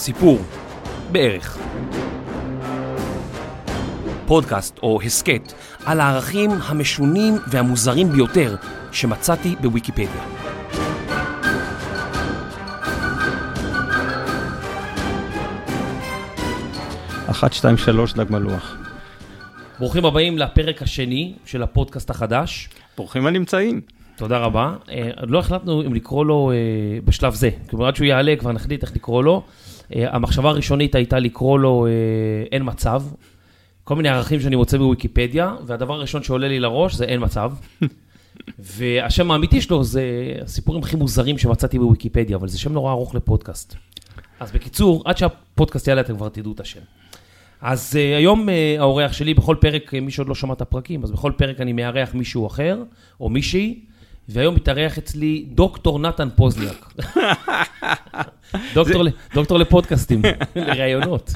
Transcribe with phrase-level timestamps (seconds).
[0.00, 0.38] סיפור,
[1.12, 1.58] בערך.
[4.26, 5.52] פודקאסט או הסכת
[5.84, 8.56] על הערכים המשונים והמוזרים ביותר
[8.92, 10.24] שמצאתי בוויקיפדיה.
[17.30, 18.76] אחת, שתיים, שלוש, דג מלוח.
[19.78, 22.68] ברוכים הבאים לפרק השני של הפודקאסט החדש.
[22.96, 23.80] ברוכים הנמצאים.
[24.16, 24.74] תודה רבה.
[24.90, 26.56] אה, עוד לא החלטנו אם לקרוא לו אה,
[27.04, 27.50] בשלב זה.
[27.70, 29.42] כלומר, עד שהוא יעלה כבר נחליט איך לקרוא לו.
[29.94, 31.86] אה, המחשבה הראשונית הייתה לקרוא לו
[32.52, 33.02] אין מצב.
[33.84, 37.52] כל מיני ערכים שאני מוצא בוויקיפדיה, והדבר הראשון שעולה לי לראש זה אין מצב.
[38.58, 40.02] והשם האמיתי שלו זה
[40.42, 43.76] הסיפורים הכי מוזרים שמצאתי בוויקיפדיה, אבל זה שם נורא ארוך לפודקאסט.
[44.40, 46.80] אז בקיצור, עד שהפודקאסט יעלה אתם כבר תדעו את השם.
[47.60, 51.04] אז uh, היום uh, האורח שלי, בכל פרק, uh, מי שעוד לא שמע את הפרקים,
[51.04, 52.82] אז בכל פרק אני מארח מישהו אחר,
[53.20, 53.80] או מישהי,
[54.32, 56.92] והיום מתארח אצלי דוקטור נתן פוזניאק.
[58.74, 60.22] דוקטור, ל, דוקטור לפודקאסטים,
[60.56, 61.32] לראיונות.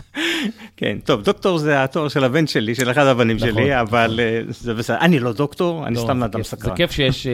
[0.76, 4.52] כן, טוב, דוקטור זה התואר של הבן שלי, של אחד הבנים נכון, שלי, אבל נכון.
[4.52, 4.98] זה בסדר.
[5.00, 6.70] אני לא דוקטור, אני לא, סתם נתן סקרן.
[6.70, 7.26] זה כיף שיש,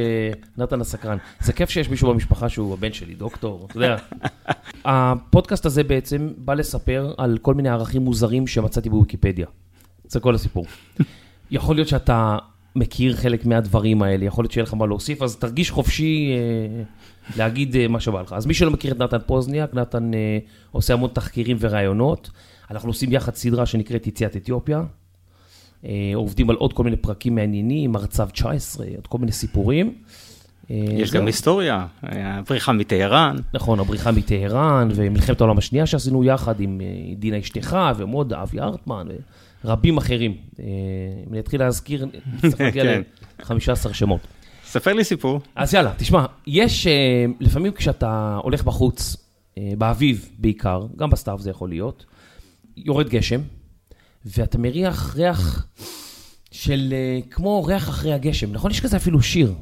[0.59, 3.97] נתן הסקרן, זה כיף שיש מישהו במשפחה שהוא הבן שלי, דוקטור, אתה יודע.
[4.85, 9.47] הפודקאסט הזה בעצם בא לספר על כל מיני ערכים מוזרים שמצאתי בוויקיפדיה.
[10.05, 10.67] זה כל הסיפור.
[11.51, 12.39] יכול להיות שאתה
[12.77, 16.83] מכיר חלק מהדברים האלה, יכול להיות שיהיה לך מה להוסיף, אז תרגיש חופשי אה,
[17.37, 18.33] להגיד אה, מה שבא לך.
[18.33, 20.39] אז מי שלא מכיר את נתן פוזניאק, נתן אה,
[20.71, 22.31] עושה המון תחקירים וראיונות.
[22.71, 24.83] אנחנו עושים יחד סדרה שנקראת יציאת אתיופיה.
[25.85, 29.95] אה, עובדים על עוד כל מיני פרקים מעניינים, מרצב 19, עוד כל מיני סיפורים.
[30.71, 33.37] אה, יש גם היסטוריה, הבריחה מטהרן.
[33.55, 39.07] נכון, הבריחה מטהרן, ומלחמת העולם השנייה שעשינו יחד עם אה, דינה אשתך, ומודה, אבי ארטמן.
[39.65, 40.37] רבים אחרים.
[40.59, 40.65] אה,
[41.27, 42.07] אם אני אתחיל להזכיר,
[42.41, 43.03] צריך להגיע כן.
[43.41, 44.21] ל-15 שמות.
[44.65, 45.41] ספר לי סיפור.
[45.55, 49.17] אז יאללה, תשמע, יש, אה, לפעמים כשאתה הולך בחוץ,
[49.59, 52.05] אה, באביב בעיקר, גם בסתיו זה יכול להיות,
[52.77, 53.41] יורד גשם,
[54.25, 55.67] ואתה מריח ריח
[56.51, 56.95] של,
[57.31, 58.71] כמו ריח אחרי הגשם, נכון?
[58.71, 59.55] יש כזה אפילו שיר,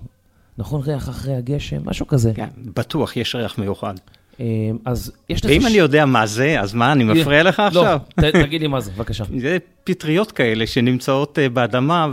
[0.58, 0.80] נכון?
[0.80, 2.32] ריח אחרי הגשם, משהו כזה.
[2.34, 3.94] כן, בטוח יש ריח מיוחד.
[4.40, 5.52] אמ, אז יש לזה...
[5.54, 7.98] ואם אני יודע מה זה, אז מה, אני מפריע לך לא, עכשיו?
[8.18, 9.24] לא, תגיד לי מה זה, בבקשה.
[9.40, 12.06] זה פטריות כאלה שנמצאות אה, באדמה,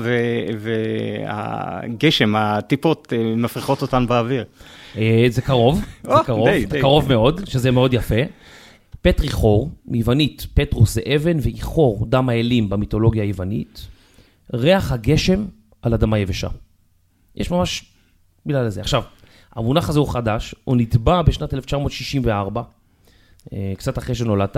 [0.59, 4.45] והגשם, הטיפות, אה, מפריחות אותן באוויר.
[4.97, 6.49] אה, זה קרוב, זה קרוב,
[6.81, 8.21] קרוב מאוד, שזה מאוד יפה.
[9.01, 13.87] פטרי חור, מיוונית, פטרוס זה אבן, ואיחור, דם האלים במיתולוגיה היוונית.
[14.53, 15.45] ריח הגשם
[15.81, 16.47] על אדמה יבשה.
[17.35, 17.85] יש ממש
[18.45, 18.81] מילה לזה.
[18.81, 19.03] עכשיו,
[19.55, 22.61] המונח הזה הוא חדש, הוא נתבע בשנת 1964,
[23.53, 24.57] אה, קצת אחרי שנולדת,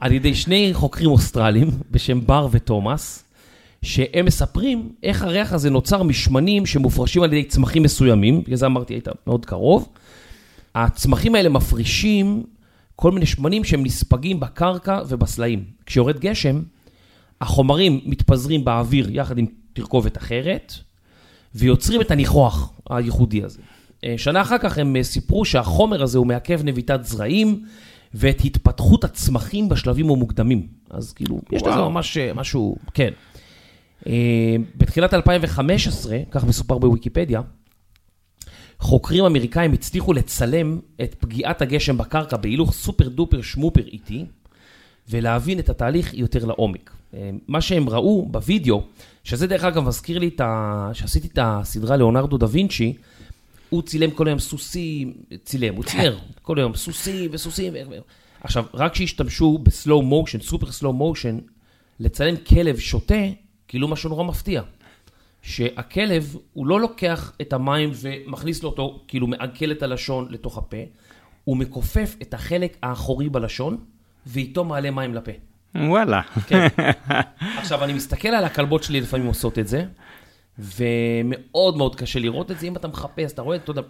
[0.00, 3.24] על ידי שני חוקרים אוסטרלים בשם בר ותומאס,
[3.82, 8.94] שהם מספרים איך הריח הזה נוצר משמנים שמופרשים על ידי צמחים מסוימים, בגלל זה אמרתי,
[8.94, 9.88] היית מאוד קרוב.
[10.74, 12.44] הצמחים האלה מפרישים
[12.96, 15.64] כל מיני שמנים שהם נספגים בקרקע ובסלעים.
[15.86, 16.62] כשיורד גשם,
[17.40, 20.72] החומרים מתפזרים באוויר יחד עם תרכובת אחרת,
[21.54, 23.60] ויוצרים את הניחוח הייחודי הזה.
[24.06, 27.62] אה, שנה אחר כך הם אה, סיפרו שהחומר הזה הוא מעכב נביטת זרעים
[28.14, 30.66] ואת התפתחות הצמחים בשלבים המוקדמים.
[30.90, 33.10] אז כאילו, יש לזה ממש אה, משהו, כן.
[34.76, 37.40] בתחילת 2015, כך מסופר בוויקיפדיה,
[38.78, 44.24] חוקרים אמריקאים הצליחו לצלם את פגיעת הגשם בקרקע בהילוך סופר דופר שמופר איטי,
[45.10, 46.96] ולהבין את התהליך יותר לעומק.
[47.48, 48.82] מה שהם ראו בווידאו,
[49.24, 50.90] שזה דרך אגב מזכיר לי את ה...
[50.92, 52.96] שעשיתי את הסדרה ליאונרדו דה וינצ'י,
[53.68, 57.72] הוא צילם כל היום סוסים, צילם, הוא צייר כל היום סוסים וסוסים.
[58.40, 61.38] עכשיו, רק כשהשתמשו בסלואו מושן, סופר סלואו מושן,
[62.00, 63.24] לצלם כלב שותה,
[63.68, 64.62] כאילו משהו נורא מפתיע.
[65.42, 70.76] שהכלב, הוא לא לוקח את המים ומכניס לו אותו, כאילו מעגל את הלשון לתוך הפה,
[71.44, 73.76] הוא מכופף את החלק האחורי בלשון,
[74.26, 75.32] ואיתו מעלה מים לפה.
[75.74, 76.22] וואלה.
[76.46, 76.66] כן.
[77.58, 79.84] עכשיו, אני מסתכל על הכלבות שלי, לפעמים עושות את זה,
[80.58, 83.82] ומאוד מאוד קשה לראות את זה, אם אתה מחפש, אתה רואה, אתה יודע,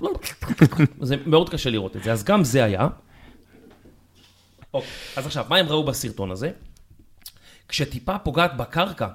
[1.00, 2.88] זה מאוד קשה לראות את זה, אז גם זה היה.
[4.74, 6.50] אוקיי, אז עכשיו, מה הם ראו בסרטון הזה?
[7.68, 9.08] כשטיפה פוגעת בקרקע,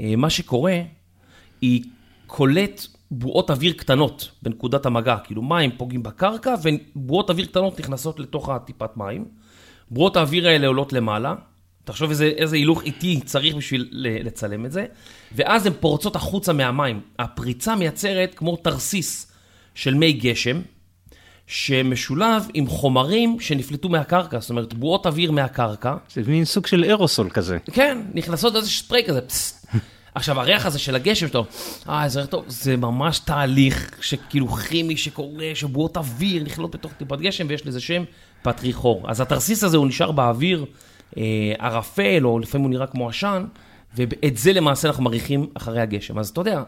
[0.00, 0.80] אה, מה שקורה,
[1.60, 1.84] היא
[2.26, 8.48] קולט בועות אוויר קטנות בנקודת המגע, כאילו מים פוגעים בקרקע ובועות אוויר קטנות נכנסות לתוך
[8.48, 9.24] הטיפת מים.
[9.90, 11.34] בועות האוויר האלה עולות למעלה,
[11.84, 14.86] תחשוב איזה, איזה הילוך איטי צריך בשביל לצלם את זה,
[15.32, 17.00] ואז הן פורצות החוצה מהמים.
[17.18, 19.32] הפריצה מייצרת כמו תרסיס
[19.74, 20.60] של מי גשם,
[21.46, 25.94] שמשולב עם חומרים שנפלטו מהקרקע, זאת אומרת, בועות אוויר מהקרקע.
[26.12, 27.58] זה מין סוג של אירוסול כזה.
[27.72, 29.20] כן, נכנסות איזה ספרי כזה.
[29.20, 29.66] פסט.
[30.14, 31.46] עכשיו, הריח הזה של הגשם שלו,
[31.88, 37.46] אה, זה טוב, זה ממש תהליך שכאילו כימי שקורה, שבועות אוויר נכלות בתוך טיפת גשם,
[37.48, 38.04] ויש לזה שם
[38.42, 39.10] פטריכור.
[39.10, 40.64] אז התרסיס הזה הוא נשאר באוויר
[41.58, 43.44] ערפל, או לפעמים הוא נראה כמו עשן,
[43.94, 46.18] ואת זה למעשה אנחנו מריחים אחרי הגשם.
[46.18, 46.62] אז אתה יודע,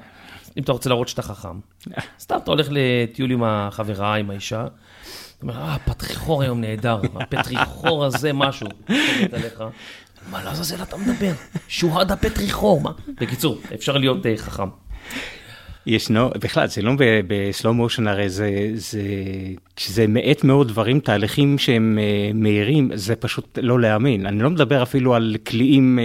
[0.57, 1.61] אם אתה רוצה להראות שאתה חכם,
[2.21, 4.67] סתם אתה הולך לטיול עם החברה, עם האישה,
[5.39, 8.67] אתה אומר, אה, פטריכור היום נהדר, הפטריכור הזה משהו.
[10.31, 11.33] מה לעזאזל אתה מדבר?
[11.69, 12.91] שוהד הפטריכור, מה?
[13.21, 14.69] בקיצור, אפשר להיות uh, חכם.
[15.87, 16.93] ישנו, בכלל, זה לא
[17.27, 19.01] בסלואו מושן, הרי זה, זה,
[19.77, 24.27] כשזה מעט מאוד דברים, תהליכים שהם uh, מהירים, זה פשוט לא להאמין.
[24.27, 25.99] אני לא מדבר אפילו על קליעים,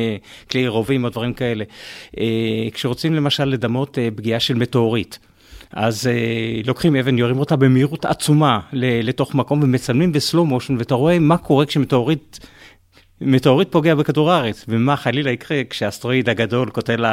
[0.48, 1.64] קליעי רובים או דברים כאלה.
[2.16, 2.20] Uh,
[2.74, 5.20] כשרוצים למשל לדמות uh, פגיעה של מטאורית.
[5.74, 11.20] אז uh, לוקחים אבן, יורים אותה במהירות עצומה לתוך מקום ומצלמים בסלואו מושן, ואתה רואה
[11.20, 12.40] מה קורה כשמטאורית
[13.22, 17.06] מטאוריט פוגע בכדור הארץ, ומה חלילה יקרה כשהאסטרואיד הגדול קוטל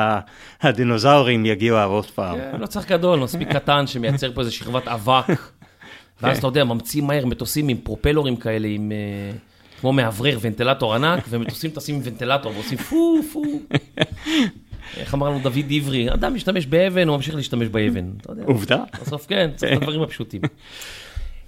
[0.60, 2.38] הדינוזאורים יגיעו עוד פעם.
[2.38, 5.26] כן, לא צריך גדול, מספיק קטן שמייצר פה איזה שכבת אבק.
[6.22, 6.38] ואז כן.
[6.38, 8.92] אתה יודע, ממציאים מהר מטוסים עם פרופלורים כאלה, עם...
[8.92, 9.36] אה,
[9.80, 13.42] כמו מאוורר, ונטילטור ענק, ומטוסים טסים עם ונטילטור ועושים פו פו.
[14.96, 18.10] איך אמר לנו דוד עברי, אדם משתמש באבן, הוא ממשיך להשתמש באבן.
[18.44, 18.82] עובדה.
[19.02, 20.40] בסוף כן, צריך את הדברים הפשוטים.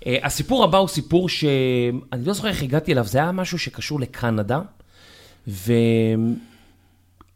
[0.00, 4.00] Uh, הסיפור הבא הוא סיפור שאני לא זוכר איך הגעתי אליו, זה היה משהו שקשור
[4.00, 4.60] לקנדה,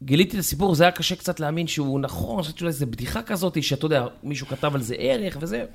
[0.01, 3.63] וגיליתי את הסיפור, זה היה קשה קצת להאמין שהוא נכון, חושבת שאולי זו בדיחה כזאת,
[3.63, 5.65] שאתה יודע, מישהו כתב על זה ערך וזה.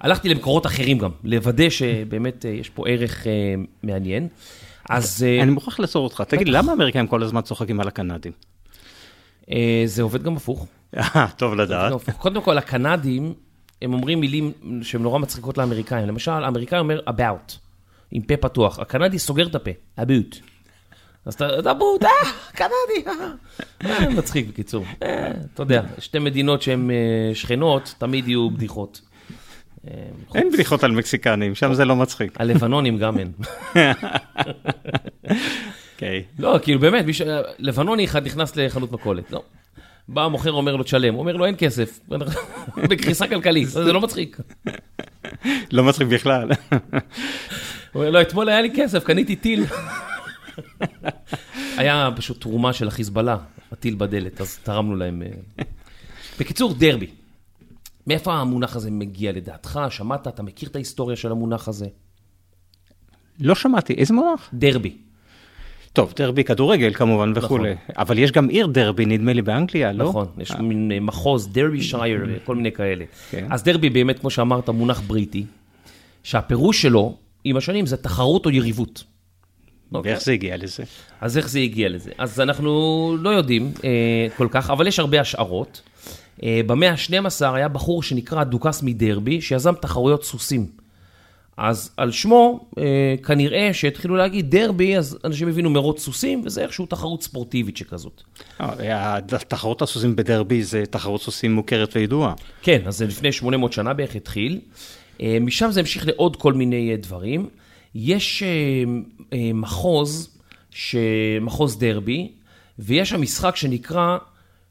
[0.00, 3.26] הלכתי למקורות אחרים גם, לוודא שבאמת uh, יש פה ערך uh,
[3.82, 4.28] מעניין.
[4.90, 5.26] אז...
[5.42, 8.32] אני מוכרח לעצור אותך, תגיד, למה האמריקאים כל הזמן צוחקים על הקנדים?
[9.86, 10.66] זה עובד גם הפוך.
[11.36, 11.92] טוב לדעת.
[12.18, 13.34] קודם כל, הקנדים...
[13.82, 14.52] הם אומרים מילים
[14.82, 16.06] שהן נורא מצחיקות לאמריקאים.
[16.06, 17.52] למשל, האמריקאי אומר about,
[18.10, 18.78] עם פה פתוח.
[18.78, 19.70] הקנדי סוגר את הפה,
[20.00, 20.36] about.
[21.24, 22.10] אז אתה, about, אה,
[22.52, 23.12] קנדי, אה.
[23.84, 24.08] אה.
[24.08, 24.84] מצחיק בקיצור.
[25.02, 26.90] אה, אתה יודע, שתי מדינות שהן
[27.34, 29.00] שכנות, תמיד יהיו בדיחות.
[30.34, 32.40] אין בדיחות על מקסיקנים, שם זה לא מצחיק.
[32.40, 33.32] הלבנונים גם אין.
[35.94, 36.24] אוקיי.
[36.38, 37.04] לא, כאילו באמת,
[37.58, 39.42] לבנוני אחד נכנס לחנות מכולת, לא.
[40.08, 41.14] בא המוכר, אומר לו, תשלם.
[41.14, 42.00] הוא אומר לו, אין כסף.
[42.90, 44.40] בקריסה כלכלית, זה לא מצחיק.
[45.72, 46.48] לא מצחיק בכלל.
[47.92, 49.64] הוא אומר לו, אתמול היה לי כסף, קניתי טיל.
[51.78, 53.36] היה פשוט תרומה של החיזבאללה,
[53.72, 55.22] הטיל בדלת, אז תרמנו להם.
[55.22, 55.64] אה.
[56.40, 57.10] בקיצור, דרבי.
[58.06, 59.80] מאיפה המונח הזה מגיע לדעתך?
[59.90, 60.28] שמעת?
[60.28, 61.86] אתה מכיר את ההיסטוריה של המונח הזה?
[63.40, 63.94] לא שמעתי.
[63.94, 64.50] איזה מונח?
[64.54, 64.96] דרבי.
[65.92, 67.44] טוב, דרבי כדורגל כמובן נכון.
[67.44, 70.08] וכולי, אבל יש גם עיר דרבי, נדמה לי, באנגליה, לא?
[70.08, 70.62] נכון, יש אה.
[70.62, 73.04] מין אה, מחוז, דרבי שייר, כל מיני כאלה.
[73.30, 73.46] כן.
[73.50, 75.44] אז דרבי באמת, כמו שאמרת, מונח בריטי,
[76.22, 79.04] שהפירוש שלו, עם השנים, זה תחרות או יריבות.
[79.92, 80.12] אוקיי?
[80.12, 80.82] ואיך זה הגיע לזה?
[81.20, 82.10] אז איך זה הגיע לזה?
[82.18, 85.82] אז אנחנו לא יודעים אה, כל כך, אבל יש הרבה השערות.
[86.42, 90.66] אה, במאה ה-12 היה בחור שנקרא דוכס מדרבי, שיזם תחרויות סוסים.
[91.58, 96.86] אז על שמו, אה, כנראה שהתחילו להגיד דרבי, אז אנשים הבינו מרוץ סוסים, וזה איכשהו
[96.86, 98.22] תחרות ספורטיבית שכזאת.
[98.60, 99.18] אה,
[99.48, 102.34] תחרות הסוסים בדרבי זה תחרות סוסים מוכרת וידועה.
[102.62, 104.60] כן, אז זה לפני 800 שנה בערך התחיל.
[105.22, 107.48] אה, משם זה המשיך לעוד כל מיני דברים.
[107.94, 108.42] יש
[109.54, 110.38] מחוז,
[111.40, 112.32] מחוז דרבי,
[112.78, 114.18] ויש שם משחק שנקרא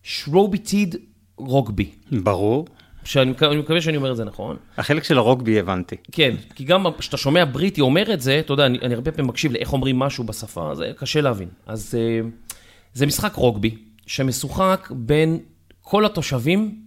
[0.04, 0.96] שרוביטיד
[1.38, 1.90] רוגבי.
[2.12, 2.66] ברור.
[3.08, 4.58] שאני מקווה שאני אומר את זה נכון.
[4.78, 5.96] החלק של הרוגבי הבנתי.
[6.12, 9.30] כן, כי גם כשאתה שומע בריטי אומר את זה, אתה יודע, אני, אני הרבה פעמים
[9.30, 11.48] מקשיב לאיך אומרים משהו בשפה, זה קשה להבין.
[11.66, 12.28] אז uh,
[12.94, 13.76] זה משחק רוגבי,
[14.08, 15.40] שמשוחק בין
[15.82, 16.82] כל התושבים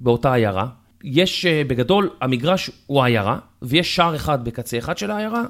[0.00, 0.66] באותה עיירה.
[1.04, 5.44] יש, uh, בגדול, המגרש הוא העיירה, ויש שער אחד בקצה אחד של העיירה,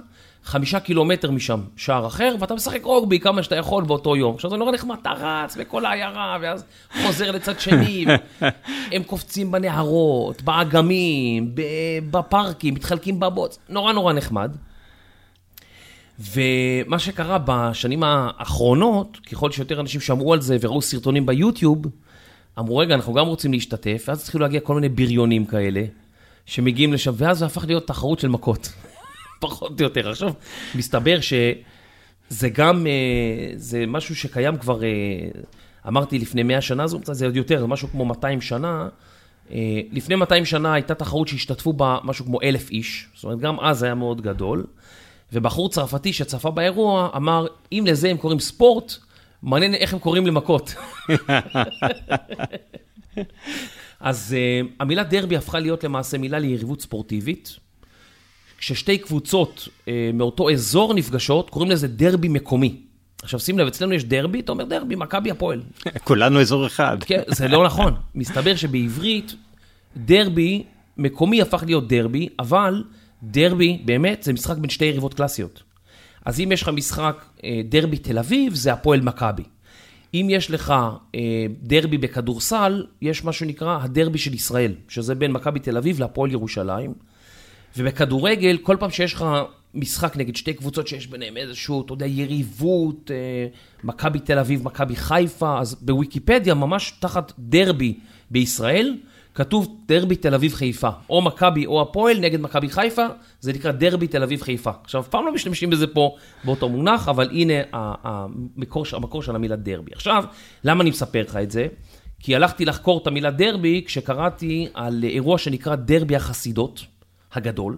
[0.45, 4.35] חמישה קילומטר משם, שער אחר, ואתה משחק רוגבי כמה שאתה יכול באותו יום.
[4.35, 6.65] עכשיו זה נורא נחמד, אתה רץ בכל העיירה, ואז
[7.03, 8.07] חוזר לצד שני,
[8.93, 11.55] הם קופצים בנהרות, באגמים,
[12.11, 14.57] בפארקים, מתחלקים בבוץ, נורא נורא נחמד.
[16.19, 21.87] ומה שקרה בשנים האחרונות, ככל שיותר אנשים שמעו על זה וראו סרטונים ביוטיוב,
[22.59, 25.85] אמרו, רגע, אנחנו גם רוצים להשתתף, ואז התחילו להגיע כל מיני בריונים כאלה,
[26.47, 28.73] שמגיעים לשם, ואז זה הפך להיות תחרות של מכות.
[29.41, 30.11] פחות או יותר.
[30.11, 30.33] עכשיו,
[30.75, 34.89] מסתבר שזה גם, אה, זה משהו שקיים כבר, אה,
[35.89, 38.89] אמרתי לפני 100 שנה, זה עוד יותר, זה משהו כמו 200 שנה.
[39.53, 43.61] אה, לפני 200 שנה הייתה תחרות שהשתתפו בה משהו כמו אלף איש, זאת אומרת, גם
[43.61, 44.67] אז היה מאוד גדול.
[45.33, 48.93] ובחור צרפתי שצפה באירוע אמר, אם לזה הם קוראים ספורט,
[49.43, 50.75] מעניין איך הם קוראים למכות.
[54.01, 57.57] אז uh, המילה דרבי הפכה להיות למעשה מילה ליריבות ספורטיבית.
[58.61, 62.77] כששתי קבוצות אה, מאותו אזור נפגשות, קוראים לזה דרבי מקומי.
[63.23, 65.63] עכשיו שים לב, אצלנו יש דרבי, אתה אומר דרבי, מכבי הפועל.
[66.05, 66.97] כולנו אזור אחד.
[67.05, 67.95] כן, זה לא נכון.
[68.15, 69.35] מסתבר שבעברית,
[69.97, 70.63] דרבי,
[70.97, 72.85] מקומי הפך להיות דרבי, אבל
[73.23, 75.63] דרבי, באמת, זה משחק בין שתי יריבות קלאסיות.
[76.25, 79.45] אז אם יש לך משחק אה, דרבי תל אביב, זה הפועל מכבי.
[80.15, 80.75] אם יש לך
[81.15, 86.31] אה, דרבי בכדורסל, יש מה שנקרא הדרבי של ישראל, שזה בין מכבי תל אביב להפועל
[86.31, 87.10] ירושלים.
[87.77, 89.25] ובכדורגל, כל פעם שיש לך
[89.75, 93.47] משחק נגד שתי קבוצות שיש ביניהם איזשהו, אתה יודע, יריבות, אה,
[93.85, 97.95] מכבי תל אביב, מכבי חיפה, אז בוויקיפדיה, ממש תחת דרבי
[98.31, 98.97] בישראל,
[99.35, 103.07] כתוב דרבי תל אביב חיפה, או מכבי או הפועל נגד מכבי חיפה,
[103.41, 104.71] זה נקרא דרבי תל אביב חיפה.
[104.85, 109.91] עכשיו, פעם לא משתמשים בזה פה באותו מונח, אבל הנה המקור, המקור של המילה דרבי.
[109.95, 110.25] עכשיו,
[110.65, 111.67] למה אני מספר לך את זה?
[112.21, 116.85] כי הלכתי לחקור את המילה דרבי כשקראתי על אירוע שנקרא דרבי החסידות
[117.33, 117.77] הגדול,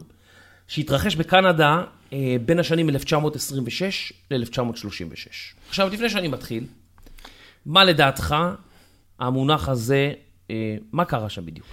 [0.68, 1.82] שהתרחש בקנדה
[2.12, 5.28] אה, בין השנים 1926 ל-1936.
[5.68, 6.64] עכשיו, לפני שאני מתחיל,
[7.66, 8.36] מה לדעתך
[9.18, 10.12] המונח הזה
[10.50, 11.66] אה, מה קרה שם בדיוק?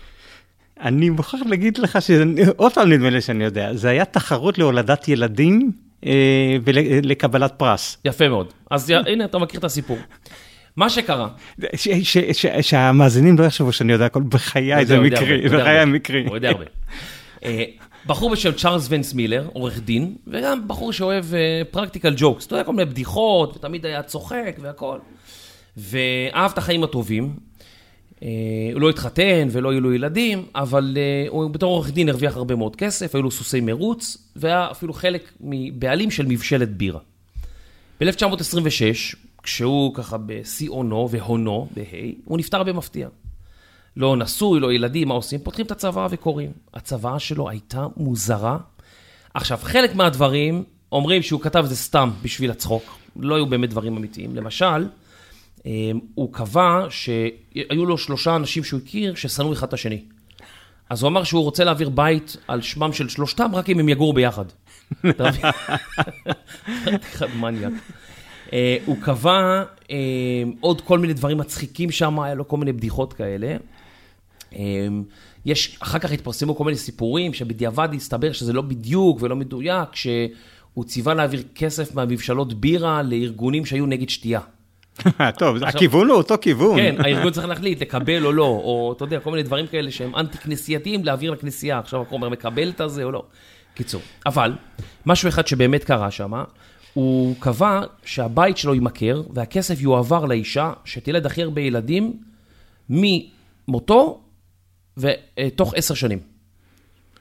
[0.79, 5.71] אני מוכרח להגיד לך שעוד פעם נדמה לי שאני יודע, זה היה תחרות להולדת ילדים
[6.05, 7.97] אה, ולקבלת פרס.
[8.05, 8.53] יפה מאוד.
[8.69, 9.97] אז הנה, אתה מכיר את הסיפור.
[10.75, 11.27] מה שקרה...
[12.61, 16.25] שהמאזינים לא יחשבו שאני יודע הכל, בחיי זה מקרי, בחיי המקרי.
[16.27, 16.65] הוא יודע הרבה.
[17.45, 17.63] אה,
[18.05, 21.25] בחור בשם צ'ארלס ונס מילר, עורך דין, וגם בחור שאוהב
[21.71, 24.99] פרקטיקל ג'וקס, אתה יודע, כל מיני בדיחות, ותמיד היה צוחק והכל.
[25.77, 27.35] ואהב את החיים הטובים,
[28.23, 28.27] אה,
[28.73, 32.55] הוא לא התחתן ולא היו לו ילדים, אבל אה, הוא בתור עורך דין הרוויח הרבה
[32.55, 36.99] מאוד כסף, היו לו סוסי מרוץ, והיה אפילו חלק מבעלים של מבשלת בירה.
[38.01, 41.83] ב-1926, כשהוא ככה בשיא אונו והונו, בה',
[42.25, 43.07] הוא נפטר במפתיע.
[43.99, 45.39] לא נשוי, לא ילדים, מה עושים?
[45.39, 46.51] פותחים את הצוואה וקוראים.
[46.73, 48.57] הצוואה שלו הייתה מוזרה.
[49.33, 52.83] עכשיו, חלק מהדברים אומרים שהוא כתב את זה סתם בשביל הצחוק,
[53.15, 54.35] לא היו באמת דברים אמיתיים.
[54.35, 54.87] למשל,
[55.65, 60.01] אמ, הוא קבע שהיו לו שלושה אנשים שהוא הכיר ששנאו אחד את השני.
[60.89, 64.13] אז הוא אמר שהוא רוצה להעביר בית על שמם של שלושתם, רק אם הם יגורו
[64.13, 64.45] ביחד.
[67.13, 67.73] אחד מניאק.
[68.53, 69.95] אה, הוא קבע אמ,
[70.59, 73.57] עוד כל מיני דברים מצחיקים שם, היה לו כל מיני בדיחות כאלה.
[74.55, 75.03] אמ,
[75.45, 80.83] יש, אחר כך התפרסמו כל מיני סיפורים שבדיעבד הסתבר שזה לא בדיוק ולא מדויק, שהוא
[80.85, 84.39] ציווה להעביר כסף מהמבשלות בירה לארגונים שהיו נגד שתייה.
[85.39, 86.79] טוב, הכיוון הוא אותו כיוון.
[86.79, 90.15] כן, הארגון צריך להחליט, לקבל או לא, או אתה יודע, כל מיני דברים כאלה שהם
[90.15, 91.79] אנטי-כנסייתיים, להעביר לכנסייה.
[91.79, 93.23] עכשיו הכומר מקבל את הזה או לא.
[93.73, 94.53] קיצור, אבל,
[95.05, 96.31] משהו אחד שבאמת קרה שם,
[96.93, 102.13] הוא קבע שהבית שלו יימכר, והכסף יועבר לאישה שתלד הכי הרבה ילדים
[102.89, 104.21] ממותו
[104.97, 106.19] ותוך עשר שנים.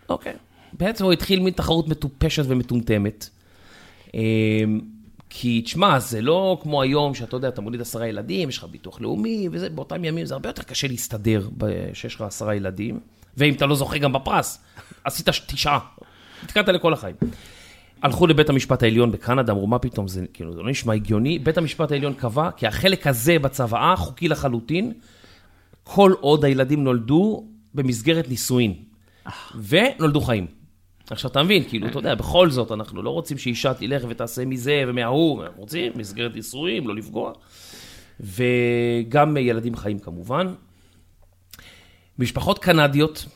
[0.09, 0.33] אוקיי.
[0.73, 3.29] בעצם הוא התחיל מתחרות מטופשת ומטומטמת.
[4.15, 4.81] אמ,
[5.31, 9.01] כי תשמע, זה לא כמו היום שאתה יודע, אתה מוליד עשרה ילדים, יש לך ביטוח
[9.01, 11.49] לאומי, וזה, באותם ימים זה הרבה יותר קשה להסתדר
[11.93, 13.01] שיש לך עשרה ילדים,
[13.37, 14.65] ואם אתה לא זוכה גם בפרס,
[15.05, 15.79] עשית תשעה,
[16.45, 17.17] נתקעת לכל החיים.
[18.03, 21.39] הלכו לבית המשפט העליון בקנדה, אמרו, מה פתאום, זה כאילו, זה לא נשמע הגיוני.
[21.39, 24.93] בית המשפט העליון קבע כי החלק הזה בצוואה חוקי לחלוטין,
[25.85, 27.45] כל עוד הילדים נולדו
[27.79, 28.75] במסגרת נישואין,
[29.69, 30.47] ונולדו חיים.
[31.11, 34.83] עכשיו, אתה מבין, כאילו, אתה יודע, בכל זאת, אנחנו לא רוצים שאישה תלך ותעשה מזה
[34.87, 37.33] ומההוא, אנחנו רוצים מסגרת ייסורים, לא לפגוע.
[38.21, 40.55] וגם ילדים חיים כמובן.
[42.19, 43.27] משפחות קנדיות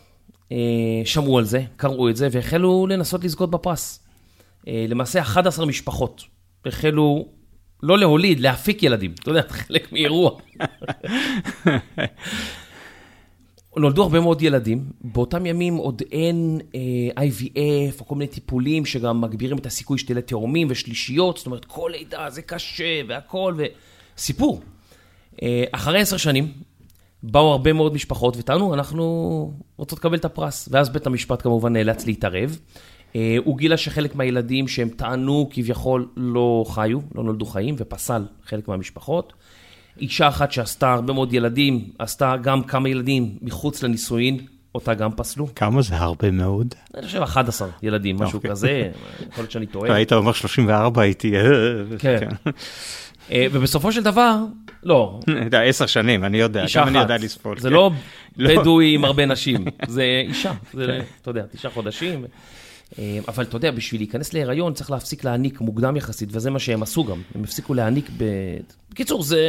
[0.53, 0.57] אה,
[1.05, 4.05] שמעו על זה, קראו את זה, והחלו לנסות לזכות בפרס.
[4.69, 6.25] אה, למעשה, 11 משפחות
[6.67, 7.29] החלו
[7.83, 9.15] לא להוליד, להפיק ילדים.
[9.23, 10.31] אתה יודע, חלק מאירוע.
[13.77, 19.21] נולדו הרבה מאוד ילדים, באותם ימים עוד אין אה, IVF או כל מיני טיפולים שגם
[19.21, 23.55] מגבירים את הסיכוי שתהיה לתאומים ושלישיות, זאת אומרת כל לידה זה קשה והכל,
[24.17, 24.61] וסיפור.
[25.43, 26.53] אה, אחרי עשר שנים
[27.23, 32.07] באו הרבה מאוד משפחות וטענו, אנחנו רוצות לקבל את הפרס, ואז בית המשפט כמובן נאלץ
[32.07, 32.59] להתערב.
[33.17, 38.69] אה, הוא גילה שחלק מהילדים שהם טענו כביכול לא חיו, לא נולדו חיים, ופסל חלק
[38.69, 39.33] מהמשפחות.
[40.01, 44.39] אישה אחת שעשתה הרבה מאוד ילדים, עשתה גם כמה ילדים מחוץ לנישואין,
[44.75, 45.55] אותה גם פסלו.
[45.55, 46.75] כמה זה הרבה מאוד?
[46.95, 48.51] אני חושב 11 ילדים, משהו אוקיי.
[48.51, 48.91] כזה,
[49.31, 49.95] יכול להיות שאני טועה.
[49.95, 51.37] היית אומר 34 הייתי...
[51.37, 51.43] אה,
[51.99, 52.17] כן.
[52.21, 52.51] כן.
[53.31, 54.37] אה, ובסופו של דבר,
[54.83, 55.21] לא.
[55.53, 57.59] עשר שנים, אני יודע, גם אני יודע לספול.
[57.59, 57.91] זה לא,
[58.37, 61.01] לא בדואי עם הרבה נשים, זה אישה, כן.
[61.23, 62.25] אתה יודע, תשעה חודשים.
[62.99, 66.83] אה, אבל אתה יודע, בשביל להיכנס להיריון צריך להפסיק להעניק מוקדם יחסית, וזה מה שהם
[66.83, 67.23] עשו גם.
[67.35, 68.25] הם הפסיקו להעניק ב...
[68.91, 69.41] בקיצור, זה...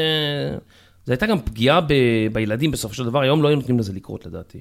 [1.05, 1.93] זה הייתה גם פגיעה ב...
[2.33, 4.59] בילדים בסופו של דבר, היום לא היו נותנים לזה לקרות לדעתי.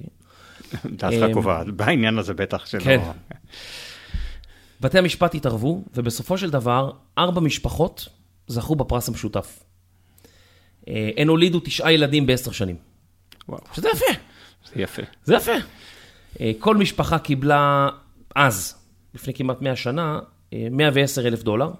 [0.85, 2.79] דעתך אה, קובעת, בעניין הזה בטח שלא.
[2.79, 2.99] כן.
[4.81, 8.07] בתי המשפט התערבו, ובסופו של דבר, ארבע משפחות
[8.47, 9.63] זכו בפרס המשותף.
[10.87, 12.75] אה, הן הולידו תשעה ילדים בעשר שנים.
[13.49, 13.61] וואו.
[13.73, 14.05] שזה יפה.
[14.73, 15.01] זה יפה.
[15.23, 15.51] זה יפה.
[16.59, 17.89] כל משפחה קיבלה
[18.35, 18.75] אז,
[19.15, 20.19] לפני כמעט 100 שנה,
[20.71, 21.71] 110 אלף דולר.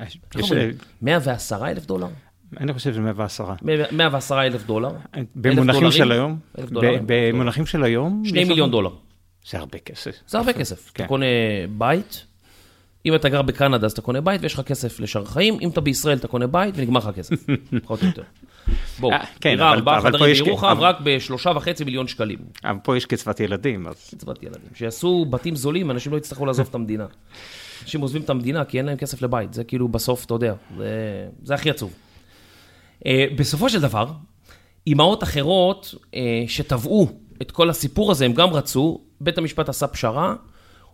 [0.00, 0.16] איך
[0.50, 0.70] אומרים?
[1.02, 2.08] 110 אלף דולר?
[2.60, 3.44] אני חושב שזה 110.
[3.92, 4.90] 110 אלף דולר.
[5.34, 6.38] במונחים של היום?
[7.06, 8.22] במונחים של היום?
[8.26, 8.90] 2 מיליון דולר.
[9.50, 10.16] זה הרבה כסף.
[10.26, 10.92] זה הרבה כסף.
[10.92, 11.26] אתה קונה
[11.78, 12.26] בית,
[13.06, 15.80] אם אתה גר בקנדה אז אתה קונה בית ויש לך כסף לשאר החיים, אם אתה
[15.80, 17.36] בישראל אתה קונה בית ונגמר לך כסף,
[17.84, 18.22] פחות או יותר.
[19.00, 22.38] בואו, דירה ארבעה חדרים בירוחם רק בשלושה וחצי מיליון שקלים.
[22.64, 23.86] אבל פה יש קצבת ילדים.
[24.16, 24.68] קצבת ילדים.
[24.74, 27.06] שיעשו בתים זולים, אנשים לא יצטרכו לעזוב את המדינה.
[27.82, 30.54] אנשים עוזבים את המדינה כי אין להם כסף לבית, זה כאילו בסוף, אתה יודע,
[31.42, 31.92] זה הכי עצוב.
[33.06, 34.06] אה, בסופו של דבר,
[34.86, 37.08] אימהות אחרות אה, שטבעו
[37.42, 40.34] את כל הסיפור הזה, הם גם רצו, בית המשפט עשה פשרה,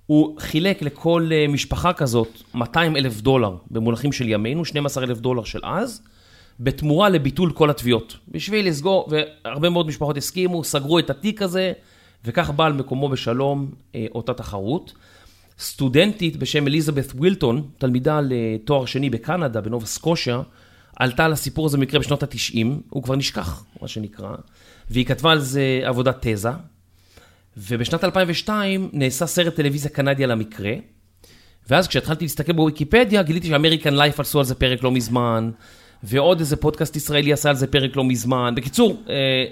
[0.06, 5.44] הוא חילק לכל אה, משפחה כזאת 200 אלף דולר במונחים של ימינו, 12 אלף דולר
[5.44, 6.02] של אז,
[6.60, 8.16] בתמורה לביטול כל התביעות.
[8.28, 11.72] בשביל לסגור, והרבה מאוד משפחות הסכימו, סגרו את התיק הזה,
[12.24, 14.92] וכך בא על מקומו בשלום אה, אותה תחרות.
[15.58, 20.40] סטודנטית בשם אליזבת ווילטון, תלמידה לתואר שני בקנדה, בנובה סקושה,
[20.96, 24.34] עלתה על הסיפור הזה במקרה בשנות ה-90, הוא כבר נשכח, מה שנקרא,
[24.90, 26.50] והיא כתבה על זה עבודת תזה,
[27.56, 30.72] ובשנת 2002 נעשה סרט טלוויזיה קנדי על המקרה,
[31.68, 35.50] ואז כשהתחלתי להסתכל בוויקיפדיה, גיליתי שאמריקן לייף עשו על זה פרק לא מזמן,
[36.02, 38.54] ועוד איזה פודקאסט ישראלי עשה על זה פרק לא מזמן.
[38.56, 39.44] בקיצור, אה,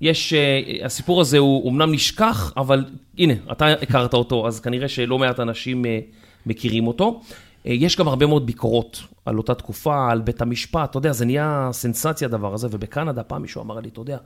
[0.00, 2.84] יש, אה, הסיפור הזה הוא אומנם נשכח, אבל
[3.18, 6.00] הנה, אתה הכרת אותו, אז כנראה שלא מעט אנשים אה,
[6.46, 7.20] מכירים אותו.
[7.64, 11.68] יש גם הרבה מאוד ביקורות על אותה תקופה, על בית המשפט, אתה יודע, זה נהיה
[11.72, 14.18] סנסציה הדבר הזה, ובקנדה פעם מישהו אמר לי, אתה יודע,